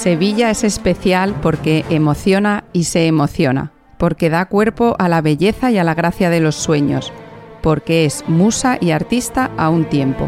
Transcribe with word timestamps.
Sevilla 0.00 0.48
es 0.48 0.64
especial 0.64 1.34
porque 1.42 1.84
emociona 1.90 2.64
y 2.72 2.84
se 2.84 3.06
emociona, 3.06 3.70
porque 3.98 4.30
da 4.30 4.46
cuerpo 4.46 4.96
a 4.98 5.10
la 5.10 5.20
belleza 5.20 5.70
y 5.70 5.76
a 5.76 5.84
la 5.84 5.92
gracia 5.92 6.30
de 6.30 6.40
los 6.40 6.54
sueños, 6.54 7.12
porque 7.60 8.06
es 8.06 8.24
musa 8.26 8.78
y 8.80 8.92
artista 8.92 9.50
a 9.58 9.68
un 9.68 9.84
tiempo. 9.84 10.26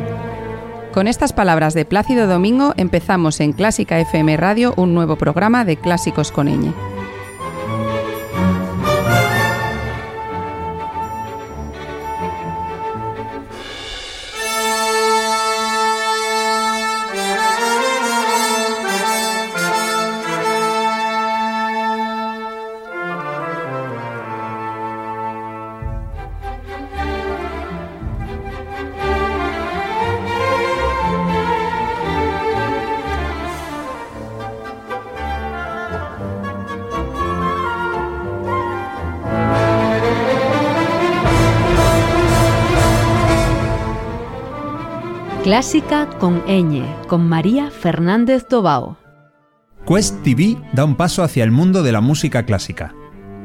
Con 0.93 1.09
estas 1.09 1.33
palabras 1.33 1.73
de 1.73 1.87
Plácido 1.87 2.27
Domingo 2.27 2.75
empezamos 2.77 3.41
en 3.41 3.55
Clásica 3.55 3.99
FM 3.99 4.37
Radio 4.37 4.75
un 4.77 4.93
nuevo 4.93 5.17
programa 5.17 5.65
de 5.65 5.79
Clásicos 5.79 6.33
con. 6.33 6.75
Clásica 45.53 46.09
con 46.19 46.43
ñ, 46.47 46.83
con 47.09 47.29
María 47.29 47.71
Fernández 47.71 48.49
Tobao. 48.49 48.97
Quest 49.87 50.23
TV 50.23 50.57
da 50.73 50.87
un 50.87 50.97
paso 50.97 51.23
hacia 51.23 51.45
el 51.45 51.51
mundo 51.51 51.83
de 51.83 51.93
la 51.93 52.01
música 52.01 52.47
clásica. 52.47 52.95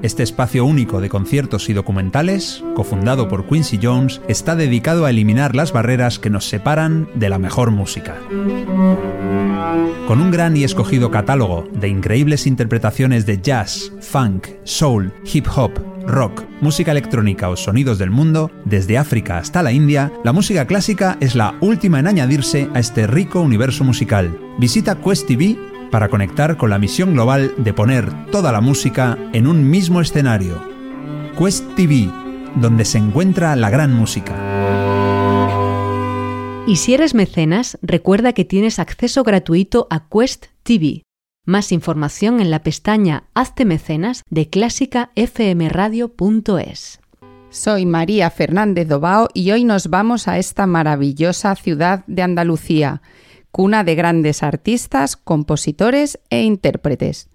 Este 0.02 0.24
espacio 0.24 0.64
único 0.64 1.02
de 1.02 1.10
conciertos 1.10 1.68
y 1.68 1.74
documentales, 1.74 2.64
cofundado 2.76 3.28
por 3.28 3.46
Quincy 3.46 3.78
Jones, 3.84 4.22
está 4.30 4.56
dedicado 4.56 5.04
a 5.04 5.10
eliminar 5.10 5.54
las 5.54 5.74
barreras 5.74 6.18
que 6.18 6.30
nos 6.30 6.48
separan 6.48 7.10
de 7.16 7.28
la 7.28 7.40
mejor 7.40 7.72
música. 7.72 8.16
Con 10.08 10.22
un 10.22 10.32
gran 10.32 10.56
y 10.56 10.64
escogido 10.64 11.12
catálogo 11.12 11.68
de 11.74 11.90
increíbles 11.90 12.48
interpretaciones 12.48 13.26
de 13.26 13.42
jazz, 13.42 13.92
funk, 14.00 14.48
soul, 14.64 15.12
hip 15.26 15.48
hop, 15.54 15.74
rock, 16.08 16.44
música 16.62 16.92
electrónica 16.92 17.50
o 17.50 17.56
sonidos 17.56 17.98
del 17.98 18.10
mundo, 18.10 18.50
desde 18.66 18.98
África 18.98 19.38
hasta 19.38 19.62
la 19.62 19.72
India, 19.72 20.12
la 20.24 20.34
música 20.34 20.66
clásica 20.66 21.18
es 21.20 21.36
la 21.36 21.56
última 21.62 22.00
en 22.00 22.08
añadirse 22.08 22.70
a 22.74 22.80
este 22.80 23.06
rico 23.06 23.42
universo 23.42 23.84
musical. 23.84 24.40
Visita 24.58 24.96
Quest 24.96 25.28
TV 25.28 25.58
para 25.92 26.10
conectar 26.10 26.58
con 26.58 26.70
la 26.70 26.80
misión 26.80 27.14
global 27.14 27.54
de 27.58 27.74
poner 27.74 28.12
toda 28.32 28.52
la 28.52 28.62
música 28.62 29.18
en 29.34 29.48
un 29.48 29.70
mismo 29.70 30.02
escenario. 30.02 30.62
Quest 31.38 31.64
TV, 31.76 32.10
donde 32.56 32.86
se 32.86 32.98
encuentra 32.98 33.56
la 33.56 33.70
gran 33.70 33.94
música. 33.94 34.34
Y 36.66 36.78
si 36.78 36.94
eres 36.94 37.14
mecenas, 37.14 37.78
recuerda 37.82 38.34
que 38.34 38.44
tienes 38.44 38.80
acceso 38.80 39.24
gratuito 39.24 39.88
a 39.90 40.08
Quest 40.10 40.48
TV 40.64 41.07
más 41.48 41.72
información 41.72 42.40
en 42.42 42.52
la 42.52 42.62
pestaña 42.62 43.24
Hazte 43.34 43.64
Mecenas 43.64 44.24
de 44.30 44.50
clásicafmradio.es. 44.50 47.00
Soy 47.50 47.86
María 47.86 48.30
Fernández 48.30 48.90
Dobao 48.90 49.30
y 49.34 49.52
hoy 49.52 49.64
nos 49.64 49.90
vamos 49.90 50.28
a 50.28 50.38
esta 50.38 50.68
maravillosa 50.68 51.56
ciudad 51.56 52.04
de 52.06 52.22
Andalucía, 52.22 53.02
cuna 53.50 53.86
de 53.86 53.96
grandes 53.96 54.44
artistas, 54.44 55.16
compositores 55.16 56.20
e 56.30 56.42
intérpretes. 56.42 57.30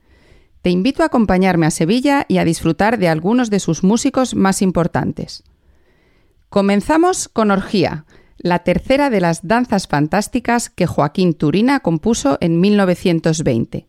Te 0.61 0.69
invito 0.69 1.03
a 1.03 1.07
acompañarme 1.07 1.65
a 1.65 1.71
Sevilla 1.71 2.27
y 2.29 2.37
a 2.37 2.45
disfrutar 2.45 2.99
de 2.99 3.09
algunos 3.09 3.49
de 3.49 3.61
sus 3.61 3.83
músicos 3.83 4.35
más 4.35 4.61
importantes. 4.61 5.43
Comenzamos 6.51 7.29
con 7.29 7.51
Orgía, 7.51 8.05
la 8.37 8.59
tercera 8.59 9.09
de 9.09 9.23
las 9.23 9.49
danzas 9.49 9.89
fantásticas 9.89 10.69
que 10.69 10.87
Joaquín 10.87 11.33
Turina 11.33 11.81
compuso 11.81 12.37
en 12.43 12.61
1920. 12.61 13.87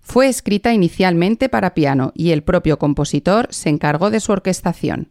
Fue 0.00 0.28
escrita 0.28 0.72
inicialmente 0.72 1.48
para 1.48 1.74
piano 1.74 2.12
y 2.14 2.30
el 2.30 2.42
propio 2.42 2.78
compositor 2.78 3.48
se 3.50 3.68
encargó 3.68 4.10
de 4.10 4.20
su 4.20 4.32
orquestación. 4.32 5.10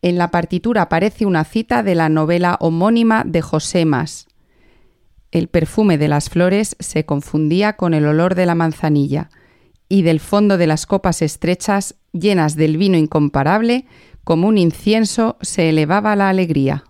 En 0.00 0.16
la 0.16 0.30
partitura 0.30 0.82
aparece 0.82 1.26
una 1.26 1.44
cita 1.44 1.82
de 1.82 1.94
la 1.94 2.08
novela 2.08 2.56
homónima 2.60 3.24
de 3.26 3.42
José 3.42 3.84
Mas. 3.84 4.28
El 5.30 5.48
perfume 5.48 5.98
de 5.98 6.08
las 6.08 6.30
flores 6.30 6.76
se 6.78 7.04
confundía 7.04 7.74
con 7.74 7.92
el 7.92 8.06
olor 8.06 8.34
de 8.34 8.46
la 8.46 8.54
manzanilla, 8.54 9.28
y 9.88 10.02
del 10.02 10.20
fondo 10.20 10.58
de 10.58 10.66
las 10.66 10.86
copas 10.86 11.22
estrechas, 11.22 11.94
llenas 12.12 12.56
del 12.56 12.76
vino 12.76 12.96
incomparable, 12.96 13.86
como 14.22 14.48
un 14.48 14.58
incienso, 14.58 15.38
se 15.40 15.70
elevaba 15.70 16.14
la 16.14 16.28
alegría. 16.28 16.84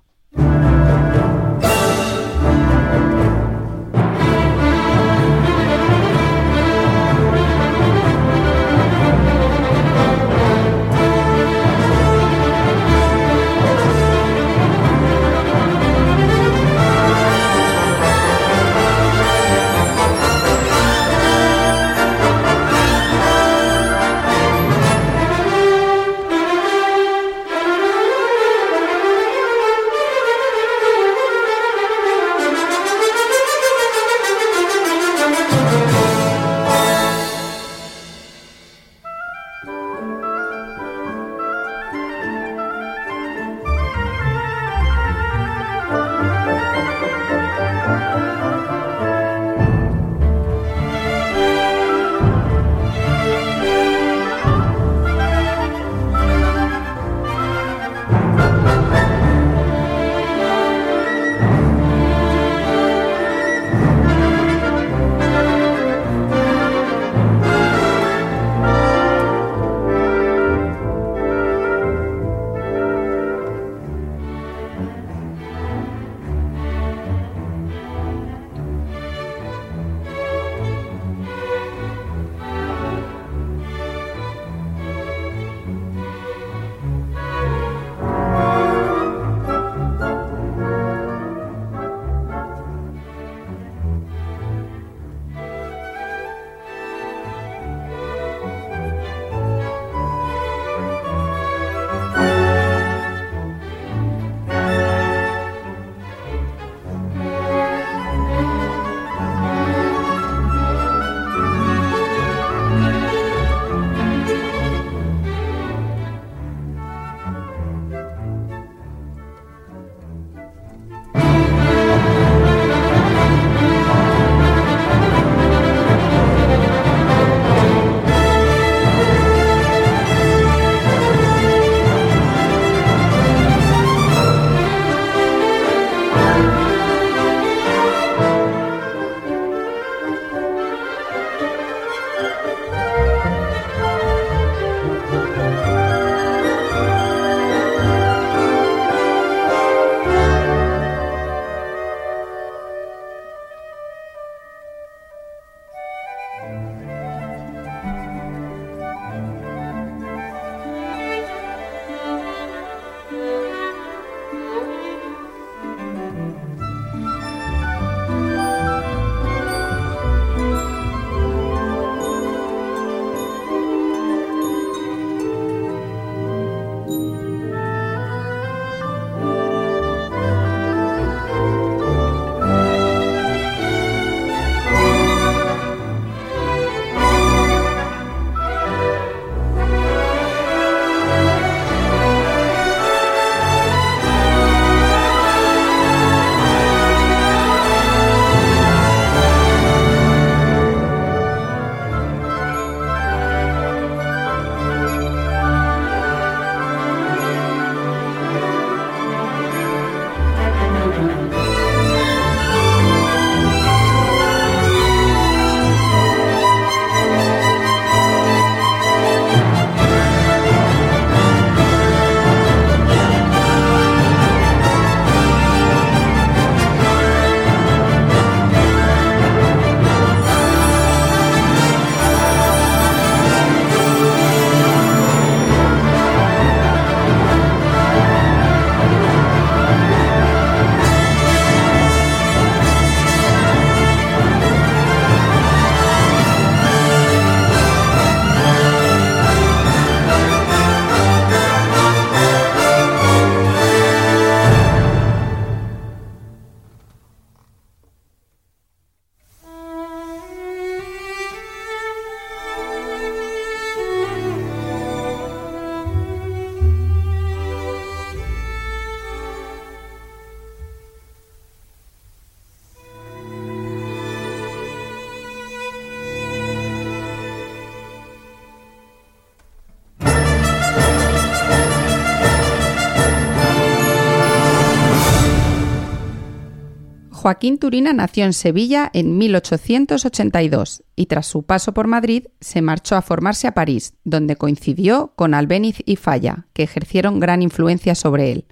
Joaquín 287.19 287.59
Turina 287.59 287.93
nació 287.93 288.27
en 288.27 288.33
Sevilla 288.33 288.89
en 288.95 289.19
1882 289.19 290.85
y 290.95 291.07
tras 291.07 291.27
su 291.27 291.43
paso 291.43 291.75
por 291.75 291.89
Madrid 291.89 292.27
se 292.41 292.63
marchó 292.63 292.95
a 292.95 293.03
formarse 293.03 293.49
a 293.49 293.55
París, 293.55 293.95
donde 294.05 294.37
coincidió 294.37 295.15
con 295.17 295.35
Albéniz 295.35 295.83
y 295.85 295.97
Falla, 295.97 296.47
que 296.53 296.63
ejercieron 296.63 297.19
gran 297.19 297.43
influencia 297.43 297.97
sobre 297.97 298.31
él. 298.31 298.45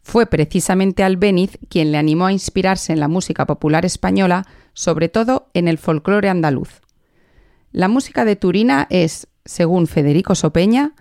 Fue 0.00 0.26
precisamente 0.26 1.02
Albéniz 1.02 1.58
quien 1.68 1.90
le 1.90 1.98
animó 1.98 2.26
a 2.26 2.32
inspirarse 2.32 2.92
en 2.92 3.00
la 3.00 3.08
música 3.08 3.46
popular 3.46 3.84
española, 3.84 4.46
sobre 4.74 5.08
todo 5.08 5.50
en 5.52 5.66
el 5.66 5.76
folclore 5.76 6.28
andaluz. 6.28 6.80
La 7.72 7.88
música 7.88 8.24
de 8.24 8.36
Turina 8.36 8.86
es, 8.90 9.26
según 9.44 9.88
Federico 9.88 10.36
Sopeña, 10.36 10.94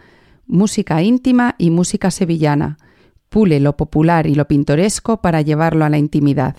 música 0.47 1.03
íntima 1.03 1.53
y 1.59 1.69
música 1.69 2.09
sevillana. 2.09 2.79
Pule 3.29 3.59
lo 3.59 3.77
popular 3.77 4.25
y 4.25 4.33
lo 4.33 4.47
pintoresco 4.47 5.21
para 5.21 5.43
llevarlo 5.43 5.85
a 5.85 5.89
la 5.89 5.99
intimidad 5.99 6.55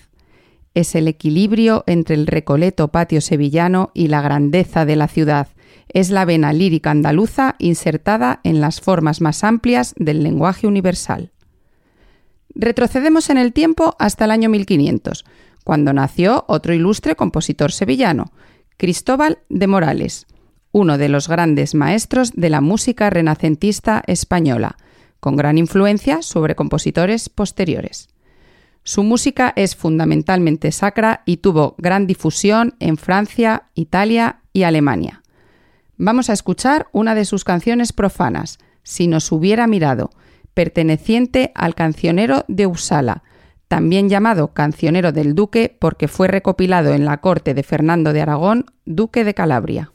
es 0.73 0.95
el 0.95 1.07
equilibrio 1.07 1.83
entre 1.87 2.15
el 2.15 2.27
recoleto 2.27 2.89
patio 2.89 3.21
sevillano 3.21 3.91
y 3.93 4.07
la 4.07 4.21
grandeza 4.21 4.85
de 4.85 4.95
la 4.95 5.07
ciudad. 5.07 5.47
Es 5.89 6.09
la 6.09 6.25
vena 6.25 6.53
lírica 6.53 6.91
andaluza 6.91 7.55
insertada 7.59 8.39
en 8.43 8.61
las 8.61 8.81
formas 8.81 9.21
más 9.21 9.43
amplias 9.43 9.93
del 9.97 10.23
lenguaje 10.23 10.67
universal. 10.67 11.31
Retrocedemos 12.53 13.29
en 13.29 13.37
el 13.37 13.53
tiempo 13.53 13.95
hasta 13.99 14.25
el 14.25 14.31
año 14.31 14.49
1500, 14.49 15.25
cuando 15.63 15.93
nació 15.93 16.45
otro 16.47 16.73
ilustre 16.73 17.15
compositor 17.15 17.71
sevillano, 17.71 18.31
Cristóbal 18.77 19.39
de 19.49 19.67
Morales, 19.67 20.25
uno 20.71 20.97
de 20.97 21.09
los 21.09 21.27
grandes 21.27 21.75
maestros 21.75 22.33
de 22.33 22.49
la 22.49 22.61
música 22.61 23.09
renacentista 23.09 24.03
española, 24.07 24.77
con 25.19 25.35
gran 25.35 25.57
influencia 25.57 26.21
sobre 26.21 26.55
compositores 26.55 27.29
posteriores. 27.29 28.09
Su 28.83 29.03
música 29.03 29.53
es 29.55 29.75
fundamentalmente 29.75 30.71
sacra 30.71 31.21
y 31.25 31.37
tuvo 31.37 31.75
gran 31.77 32.07
difusión 32.07 32.75
en 32.79 32.97
Francia, 32.97 33.63
Italia 33.75 34.41
y 34.53 34.63
Alemania. 34.63 35.21
Vamos 35.97 36.29
a 36.29 36.33
escuchar 36.33 36.87
una 36.91 37.13
de 37.13 37.25
sus 37.25 37.43
canciones 37.43 37.93
profanas, 37.93 38.57
Si 38.81 39.07
nos 39.07 39.31
hubiera 39.31 39.67
mirado, 39.67 40.09
perteneciente 40.53 41.51
al 41.53 41.75
cancionero 41.75 42.45
de 42.47 42.65
Usala, 42.65 43.23
también 43.67 44.09
llamado 44.09 44.53
Cancionero 44.53 45.11
del 45.11 45.35
Duque 45.35 45.77
porque 45.79 46.07
fue 46.07 46.27
recopilado 46.27 46.93
en 46.93 47.05
la 47.05 47.21
corte 47.21 47.53
de 47.53 47.61
Fernando 47.61 48.13
de 48.13 48.21
Aragón, 48.21 48.65
duque 48.85 49.23
de 49.23 49.35
Calabria. 49.35 49.91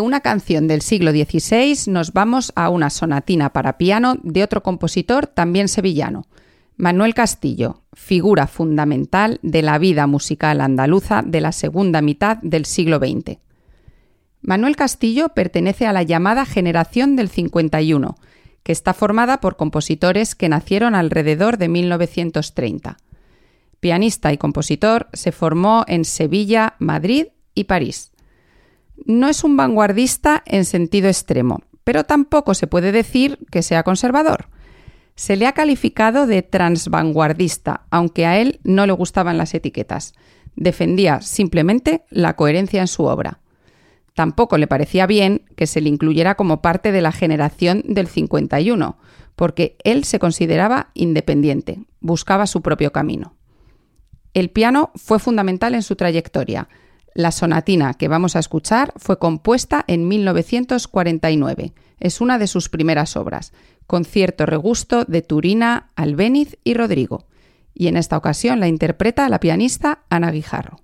Una 0.00 0.20
canción 0.20 0.68
del 0.68 0.82
siglo 0.82 1.10
XVI 1.10 1.90
nos 1.90 2.12
vamos 2.12 2.52
a 2.54 2.68
una 2.68 2.90
sonatina 2.90 3.52
para 3.52 3.78
piano 3.78 4.16
de 4.22 4.42
otro 4.42 4.62
compositor 4.62 5.26
también 5.26 5.68
sevillano, 5.68 6.26
Manuel 6.76 7.12
Castillo, 7.12 7.82
figura 7.92 8.46
fundamental 8.46 9.40
de 9.42 9.62
la 9.62 9.78
vida 9.78 10.06
musical 10.06 10.60
andaluza 10.60 11.22
de 11.26 11.40
la 11.40 11.50
segunda 11.50 12.02
mitad 12.02 12.38
del 12.42 12.66
siglo 12.66 12.98
XX. 12.98 13.38
Manuel 14.42 14.76
Castillo 14.76 15.30
pertenece 15.30 15.88
a 15.88 15.92
la 15.92 16.04
llamada 16.04 16.46
generación 16.46 17.16
del 17.16 17.30
51, 17.30 18.16
que 18.62 18.70
está 18.70 18.94
formada 18.94 19.40
por 19.40 19.56
compositores 19.56 20.36
que 20.36 20.48
nacieron 20.48 20.94
alrededor 20.94 21.58
de 21.58 21.68
1930. 21.68 22.96
Pianista 23.80 24.32
y 24.32 24.38
compositor, 24.38 25.08
se 25.12 25.32
formó 25.32 25.84
en 25.88 26.04
Sevilla, 26.04 26.74
Madrid 26.78 27.26
y 27.56 27.64
París. 27.64 28.12
No 29.04 29.28
es 29.28 29.44
un 29.44 29.56
vanguardista 29.56 30.42
en 30.46 30.64
sentido 30.64 31.08
extremo, 31.08 31.62
pero 31.84 32.04
tampoco 32.04 32.54
se 32.54 32.66
puede 32.66 32.92
decir 32.92 33.38
que 33.50 33.62
sea 33.62 33.82
conservador. 33.82 34.48
Se 35.14 35.36
le 35.36 35.46
ha 35.46 35.52
calificado 35.52 36.26
de 36.26 36.42
transvanguardista, 36.42 37.86
aunque 37.90 38.26
a 38.26 38.38
él 38.38 38.60
no 38.62 38.86
le 38.86 38.92
gustaban 38.92 39.38
las 39.38 39.54
etiquetas. 39.54 40.14
Defendía 40.54 41.20
simplemente 41.20 42.04
la 42.10 42.36
coherencia 42.36 42.80
en 42.80 42.88
su 42.88 43.04
obra. 43.04 43.40
Tampoco 44.14 44.58
le 44.58 44.66
parecía 44.66 45.06
bien 45.06 45.44
que 45.56 45.66
se 45.66 45.80
le 45.80 45.88
incluyera 45.88 46.34
como 46.34 46.60
parte 46.60 46.92
de 46.92 47.02
la 47.02 47.12
generación 47.12 47.82
del 47.86 48.08
51, 48.08 48.98
porque 49.36 49.76
él 49.84 50.04
se 50.04 50.18
consideraba 50.18 50.90
independiente, 50.94 51.84
buscaba 52.00 52.46
su 52.48 52.60
propio 52.60 52.92
camino. 52.92 53.34
El 54.34 54.50
piano 54.50 54.90
fue 54.96 55.18
fundamental 55.20 55.74
en 55.74 55.82
su 55.82 55.96
trayectoria, 55.96 56.68
la 57.18 57.32
sonatina 57.32 57.94
que 57.94 58.06
vamos 58.06 58.36
a 58.36 58.38
escuchar 58.38 58.92
fue 58.96 59.18
compuesta 59.18 59.84
en 59.88 60.06
1949. 60.06 61.72
Es 61.98 62.20
una 62.20 62.38
de 62.38 62.46
sus 62.46 62.68
primeras 62.68 63.16
obras, 63.16 63.52
con 63.88 64.04
cierto 64.04 64.46
regusto 64.46 65.04
de 65.04 65.22
Turina, 65.22 65.90
Albéniz 65.96 66.58
y 66.62 66.74
Rodrigo. 66.74 67.26
Y 67.74 67.88
en 67.88 67.96
esta 67.96 68.16
ocasión 68.16 68.60
la 68.60 68.68
interpreta 68.68 69.28
la 69.28 69.40
pianista 69.40 70.04
Ana 70.10 70.30
Guijarro. 70.30 70.78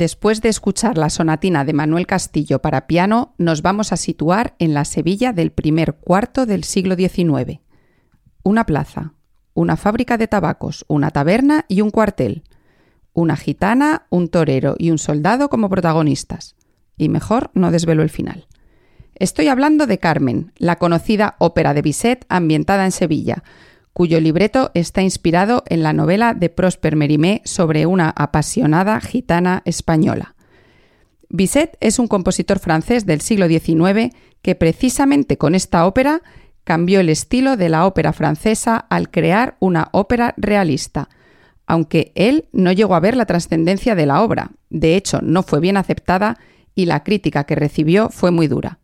Después 0.00 0.40
de 0.40 0.48
escuchar 0.48 0.96
la 0.96 1.10
sonatina 1.10 1.66
de 1.66 1.74
Manuel 1.74 2.06
Castillo 2.06 2.62
para 2.62 2.86
piano, 2.86 3.34
nos 3.36 3.60
vamos 3.60 3.92
a 3.92 3.98
situar 3.98 4.54
en 4.58 4.72
la 4.72 4.86
Sevilla 4.86 5.34
del 5.34 5.52
primer 5.52 5.96
cuarto 5.96 6.46
del 6.46 6.64
siglo 6.64 6.96
XIX. 6.96 7.60
Una 8.42 8.64
plaza, 8.64 9.12
una 9.52 9.76
fábrica 9.76 10.16
de 10.16 10.26
tabacos, 10.26 10.86
una 10.88 11.10
taberna 11.10 11.66
y 11.68 11.82
un 11.82 11.90
cuartel. 11.90 12.44
Una 13.12 13.36
gitana, 13.36 14.06
un 14.08 14.28
torero 14.28 14.74
y 14.78 14.90
un 14.90 14.96
soldado 14.96 15.50
como 15.50 15.68
protagonistas. 15.68 16.56
Y 16.96 17.10
mejor 17.10 17.50
no 17.52 17.70
desvelo 17.70 18.02
el 18.02 18.08
final. 18.08 18.46
Estoy 19.16 19.48
hablando 19.48 19.86
de 19.86 19.98
Carmen, 19.98 20.52
la 20.56 20.76
conocida 20.76 21.36
ópera 21.38 21.74
de 21.74 21.82
Bizet 21.82 22.24
ambientada 22.30 22.86
en 22.86 22.92
Sevilla, 22.92 23.44
cuyo 23.92 24.20
libreto 24.20 24.70
está 24.74 25.02
inspirado 25.02 25.64
en 25.68 25.82
la 25.82 25.92
novela 25.92 26.34
de 26.34 26.48
Prosper 26.48 26.96
Mérimée 26.96 27.42
sobre 27.44 27.86
una 27.86 28.10
apasionada 28.10 29.00
gitana 29.00 29.62
española. 29.64 30.34
Bizet 31.28 31.76
es 31.80 31.98
un 31.98 32.08
compositor 32.08 32.58
francés 32.58 33.06
del 33.06 33.20
siglo 33.20 33.46
XIX 33.46 34.14
que 34.42 34.54
precisamente 34.54 35.38
con 35.38 35.54
esta 35.54 35.86
ópera 35.86 36.22
cambió 36.64 37.00
el 37.00 37.08
estilo 37.08 37.56
de 37.56 37.68
la 37.68 37.86
ópera 37.86 38.12
francesa 38.12 38.76
al 38.76 39.10
crear 39.10 39.56
una 39.60 39.88
ópera 39.92 40.34
realista, 40.36 41.08
aunque 41.66 42.12
él 42.14 42.48
no 42.52 42.72
llegó 42.72 42.94
a 42.94 43.00
ver 43.00 43.16
la 43.16 43.26
trascendencia 43.26 43.94
de 43.94 44.06
la 44.06 44.22
obra. 44.22 44.50
De 44.70 44.96
hecho, 44.96 45.20
no 45.22 45.42
fue 45.42 45.60
bien 45.60 45.76
aceptada 45.76 46.38
y 46.74 46.86
la 46.86 47.04
crítica 47.04 47.44
que 47.44 47.54
recibió 47.54 48.08
fue 48.10 48.30
muy 48.30 48.48
dura 48.48 48.79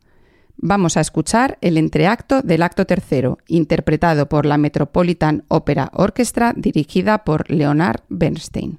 vamos 0.56 0.96
a 0.96 1.00
escuchar 1.00 1.58
el 1.60 1.76
entreacto 1.76 2.42
del 2.42 2.62
acto 2.62 2.86
tercero, 2.86 3.38
interpretado 3.46 4.28
por 4.28 4.46
la 4.46 4.58
Metropolitan 4.58 5.44
Opera 5.48 5.90
Orchestra 5.92 6.52
dirigida 6.56 7.24
por 7.24 7.50
Leonard 7.50 8.00
Bernstein. 8.08 8.78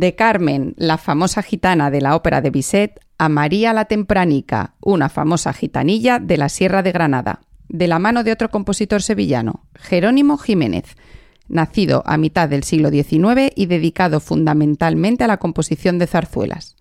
De 0.00 0.14
Carmen, 0.14 0.72
la 0.78 0.96
famosa 0.96 1.42
gitana 1.42 1.90
de 1.90 2.00
la 2.00 2.16
ópera 2.16 2.40
de 2.40 2.48
Bizet, 2.48 3.00
a 3.18 3.28
María 3.28 3.74
la 3.74 3.84
Tempranica, 3.84 4.72
una 4.80 5.10
famosa 5.10 5.52
gitanilla 5.52 6.18
de 6.18 6.38
la 6.38 6.48
Sierra 6.48 6.82
de 6.82 6.90
Granada, 6.90 7.42
de 7.68 7.86
la 7.86 7.98
mano 7.98 8.24
de 8.24 8.32
otro 8.32 8.48
compositor 8.48 9.02
sevillano, 9.02 9.66
Jerónimo 9.74 10.38
Jiménez, 10.38 10.96
nacido 11.48 12.02
a 12.06 12.16
mitad 12.16 12.48
del 12.48 12.64
siglo 12.64 12.88
XIX 12.88 13.52
y 13.54 13.66
dedicado 13.66 14.20
fundamentalmente 14.20 15.24
a 15.24 15.26
la 15.26 15.36
composición 15.36 15.98
de 15.98 16.06
zarzuelas. 16.06 16.76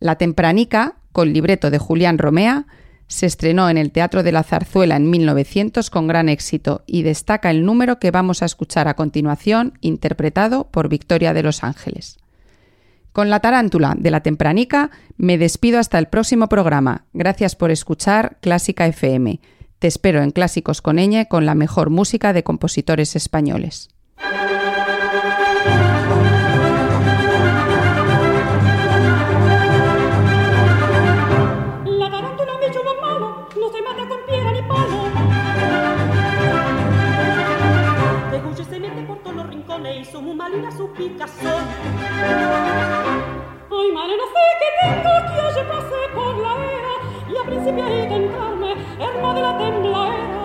La 0.00 0.16
Tempranica, 0.16 0.94
con 1.12 1.34
libreto 1.34 1.70
de 1.70 1.76
Julián 1.76 2.16
Romea, 2.16 2.64
se 3.12 3.26
estrenó 3.26 3.68
en 3.68 3.76
el 3.76 3.92
Teatro 3.92 4.22
de 4.22 4.32
la 4.32 4.42
Zarzuela 4.42 4.96
en 4.96 5.10
1900 5.10 5.90
con 5.90 6.06
gran 6.06 6.28
éxito 6.28 6.82
y 6.86 7.02
destaca 7.02 7.50
el 7.50 7.64
número 7.64 7.98
que 7.98 8.10
vamos 8.10 8.42
a 8.42 8.46
escuchar 8.46 8.88
a 8.88 8.94
continuación, 8.94 9.78
interpretado 9.82 10.70
por 10.70 10.88
Victoria 10.88 11.34
de 11.34 11.42
los 11.42 11.62
Ángeles. 11.62 12.18
Con 13.12 13.28
la 13.28 13.40
tarántula 13.40 13.94
de 13.98 14.10
la 14.10 14.22
tempranica 14.22 14.90
me 15.18 15.36
despido 15.36 15.78
hasta 15.78 15.98
el 15.98 16.06
próximo 16.06 16.48
programa. 16.48 17.04
Gracias 17.12 17.54
por 17.54 17.70
escuchar 17.70 18.38
Clásica 18.40 18.86
FM. 18.86 19.40
Te 19.78 19.88
espero 19.88 20.22
en 20.22 20.30
Clásicos 20.30 20.80
con 20.80 20.96
con 21.28 21.44
la 21.44 21.54
mejor 21.54 21.90
música 21.90 22.32
de 22.32 22.42
compositores 22.42 23.14
españoles. 23.14 23.90
Picazón. 41.02 41.64
Ay, 43.70 43.88
madre, 43.92 44.14
no 44.16 44.26
sé 44.34 44.42
qué 44.60 44.68
tengo 44.80 45.12
que 45.26 45.36
yo 45.56 45.62
pasé 45.68 46.00
por 46.14 46.32
la 46.44 46.52
era 46.78 46.94
y 47.28 47.30
a 47.36 47.42
principio 47.44 47.84
de 47.84 48.06
tentarme, 48.06 48.70
herma 49.00 49.34
de 49.34 49.40
la 49.42 49.58
tembladera. 49.58 50.42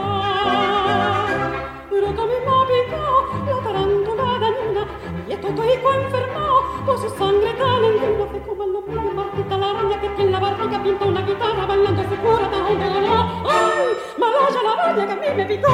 Pero 1.89 2.08
que 2.15 2.22
a 2.22 2.26
mí 2.26 2.38
me 2.48 2.56
picado 2.72 3.17
la 3.46 3.58
tarántula 3.63 4.28
dañina 4.39 4.84
y 5.28 5.30
esto 5.34 5.48
estoy 5.48 5.70
enfermado 5.72 6.58
por 6.86 6.98
su 6.98 7.10
sangre 7.10 7.54
tan 7.54 7.84
entrina. 7.86 8.26
Se 8.32 8.39
como 8.41 8.63
el 8.63 8.74
nombre 8.74 8.96
de 8.96 9.58
la 9.58 9.70
araña 9.70 10.02
que 10.02 10.10
tiene 10.10 10.32
la 10.32 10.39
barriga 10.39 10.84
pinta 10.84 11.06
una 11.06 11.22
guitarra 11.22 11.65
bailando 11.67 12.02
se 12.02 12.15
cura 12.15 12.50
tan. 12.50 12.65
Ay, 12.65 13.93
malaya 14.17 14.62
la 14.63 14.72
araña 14.74 15.06
que 15.06 15.13
a 15.13 15.15
mí 15.15 15.28
me 15.36 15.46
picó. 15.46 15.67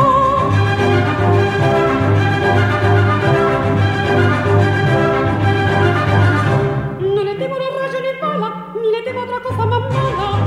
tengo 9.04 9.22
otra 9.22 9.40
cosa 9.42 9.66
más 9.66 9.82
mala. 9.82 10.40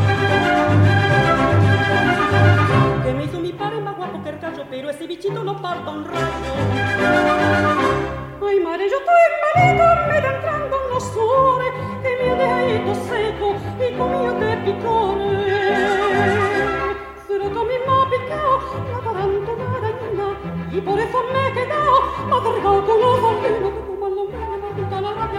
Que 3.04 3.12
me 3.12 3.24
hizo 3.24 3.40
mi 3.40 3.52
padre 3.52 3.80
más 3.80 3.96
guapo 3.96 4.22
que 4.22 4.30
el 4.30 4.38
callo, 4.38 4.64
pero 4.70 4.90
ese 4.90 5.06
bichito 5.06 5.44
no 5.44 5.60
parta 5.60 5.90
un 5.90 6.04
rato. 6.04 6.16
Ay, 8.48 8.60
madre, 8.60 8.88
yo 8.88 8.96
estoy 8.98 9.14
malito, 9.42 9.84
me 10.08 10.20
dan 10.20 10.34
entrando 10.36 10.76
un 10.94 11.00
sole, 11.00 11.64
que 12.02 12.10
mi 12.22 12.30
dedo 12.40 12.94
seco 12.94 13.48
y 13.78 13.98
comio 13.98 14.32
de 14.32 14.56
picores. 14.58 15.96
Será 17.26 17.46
que 17.50 17.58
a 17.58 17.64
mí 17.64 17.76
me 17.86 17.92
ha 17.92 18.04
picado 18.10 18.52
la 18.90 18.98
tarantula 19.04 20.28
y 20.72 20.80
por 20.80 20.98
eso 20.98 21.18
me 21.32 21.48
he 21.48 21.52
quedado 21.52 21.94
agarrado 22.32 22.86
con 22.86 23.00
los 23.00 23.18
alquinos. 23.24 23.95